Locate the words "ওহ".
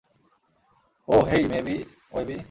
1.07-1.23